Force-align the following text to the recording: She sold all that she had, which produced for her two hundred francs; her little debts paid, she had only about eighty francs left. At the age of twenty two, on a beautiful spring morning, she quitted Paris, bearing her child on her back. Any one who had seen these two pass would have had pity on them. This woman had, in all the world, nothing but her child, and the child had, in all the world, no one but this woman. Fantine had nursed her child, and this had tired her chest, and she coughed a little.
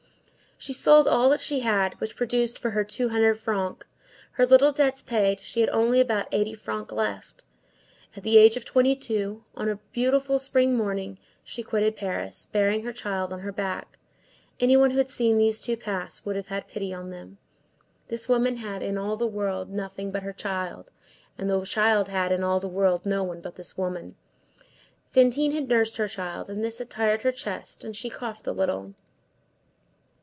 She 0.63 0.73
sold 0.73 1.07
all 1.07 1.27
that 1.31 1.41
she 1.41 1.61
had, 1.61 1.99
which 1.99 2.15
produced 2.15 2.59
for 2.59 2.69
her 2.69 2.83
two 2.83 3.09
hundred 3.09 3.39
francs; 3.39 3.87
her 4.33 4.45
little 4.45 4.71
debts 4.71 5.01
paid, 5.01 5.39
she 5.39 5.59
had 5.59 5.71
only 5.71 5.99
about 5.99 6.27
eighty 6.31 6.53
francs 6.53 6.91
left. 6.91 7.43
At 8.15 8.21
the 8.21 8.37
age 8.37 8.55
of 8.55 8.63
twenty 8.63 8.95
two, 8.95 9.43
on 9.55 9.69
a 9.69 9.77
beautiful 9.91 10.37
spring 10.37 10.75
morning, 10.75 11.17
she 11.43 11.63
quitted 11.63 11.95
Paris, 11.97 12.45
bearing 12.45 12.83
her 12.83 12.93
child 12.93 13.33
on 13.33 13.39
her 13.39 13.51
back. 13.51 13.97
Any 14.59 14.77
one 14.77 14.91
who 14.91 14.99
had 14.99 15.09
seen 15.09 15.39
these 15.39 15.59
two 15.61 15.75
pass 15.77 16.25
would 16.27 16.35
have 16.35 16.49
had 16.49 16.67
pity 16.67 16.93
on 16.93 17.09
them. 17.09 17.39
This 18.09 18.29
woman 18.29 18.57
had, 18.57 18.83
in 18.83 18.99
all 18.99 19.17
the 19.17 19.25
world, 19.25 19.71
nothing 19.71 20.11
but 20.11 20.21
her 20.21 20.31
child, 20.31 20.91
and 21.39 21.49
the 21.49 21.65
child 21.65 22.07
had, 22.07 22.31
in 22.31 22.43
all 22.43 22.59
the 22.59 22.67
world, 22.67 23.03
no 23.03 23.23
one 23.23 23.41
but 23.41 23.55
this 23.55 23.79
woman. 23.79 24.15
Fantine 25.11 25.53
had 25.53 25.69
nursed 25.69 25.97
her 25.97 26.07
child, 26.07 26.51
and 26.51 26.63
this 26.63 26.77
had 26.77 26.91
tired 26.91 27.23
her 27.23 27.31
chest, 27.31 27.83
and 27.83 27.95
she 27.95 28.11
coughed 28.11 28.45
a 28.45 28.51
little. 28.51 28.93